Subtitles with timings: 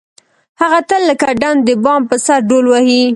[0.61, 3.03] هغه تل لکه ډم د بام په سر ډول وهي.